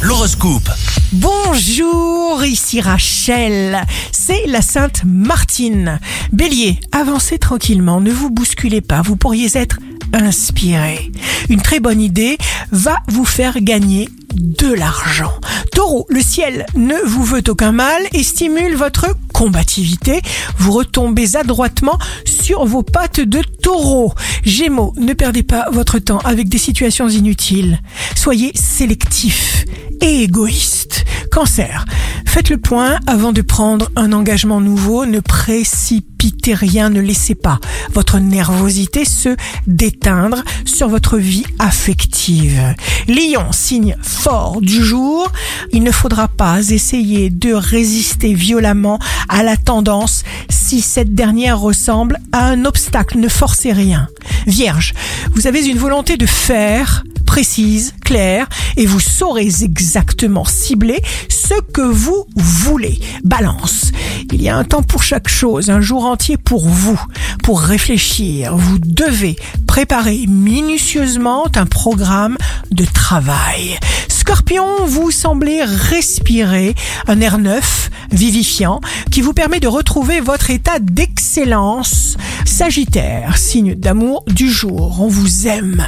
[0.00, 0.70] L'horoscope.
[1.12, 3.78] Bonjour, ici Rachel.
[4.12, 6.00] C'est la Sainte Martine.
[6.32, 9.78] Bélier, avancez tranquillement, ne vous bousculez pas, vous pourriez être
[10.14, 11.12] inspiré.
[11.50, 12.38] Une très bonne idée
[12.72, 15.34] va vous faire gagner de l'argent.
[15.72, 20.20] Taureau, le ciel ne vous veut aucun mal et stimule votre combativité.
[20.58, 24.12] Vous retombez adroitement sur vos pattes de taureau.
[24.44, 27.80] Gémeaux, ne perdez pas votre temps avec des situations inutiles.
[28.14, 29.64] Soyez sélectif
[30.02, 31.06] et égoïste.
[31.32, 31.86] Cancer,
[32.30, 35.04] faites le point avant de prendre un engagement nouveau.
[35.04, 37.58] Ne précipitez rien, ne laissez pas
[37.92, 39.34] votre nervosité se
[39.66, 42.76] déteindre sur votre vie affective.
[43.08, 45.32] Lion, signe fort du jour,
[45.72, 52.20] il ne faudra pas essayer de résister violemment à la tendance si cette dernière ressemble
[52.30, 53.18] à un obstacle.
[53.18, 54.06] Ne forcez rien.
[54.46, 54.94] Vierge,
[55.32, 57.02] vous avez une volonté de faire
[57.40, 61.00] précise, claire, et vous saurez exactement cibler
[61.30, 63.00] ce que vous voulez.
[63.24, 63.92] Balance.
[64.30, 67.00] Il y a un temps pour chaque chose, un jour entier pour vous,
[67.42, 68.54] pour réfléchir.
[68.54, 72.36] Vous devez préparer minutieusement un programme
[72.72, 73.78] de travail.
[74.08, 76.74] Scorpion, vous semblez respirer
[77.08, 82.16] un air neuf, vivifiant, qui vous permet de retrouver votre état d'excellence.
[82.44, 85.84] Sagittaire, signe d'amour du jour, on vous aime,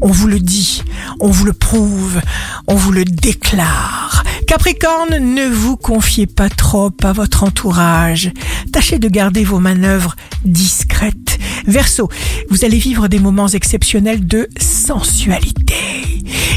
[0.00, 0.82] on vous le dit,
[1.24, 2.20] on vous le prouve,
[2.66, 4.24] on vous le déclare.
[4.46, 8.30] Capricorne, ne vous confiez pas trop à votre entourage.
[8.72, 11.38] Tâchez de garder vos manœuvres discrètes.
[11.66, 12.10] Verseau,
[12.50, 15.74] vous allez vivre des moments exceptionnels de sensualité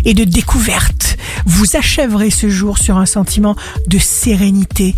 [0.03, 1.06] et de découverte.
[1.47, 3.55] Vous achèverez ce jour sur un sentiment
[3.87, 4.95] de sérénité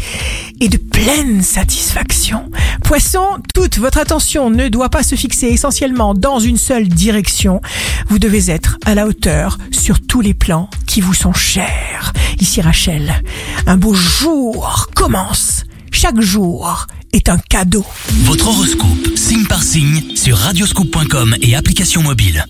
[0.59, 2.49] et de pleine satisfaction.
[2.83, 7.61] Poisson, toute votre attention ne doit pas se fixer essentiellement dans une seule direction.
[8.07, 12.13] Vous devez être à la hauteur sur tous les plans qui vous sont chers.
[12.39, 13.21] Ici Rachel,
[13.67, 15.65] un beau jour commence.
[15.91, 17.85] Chaque jour est un cadeau.
[18.23, 22.43] Votre horoscope, signe par signe, sur radioscoop.com et application mobile.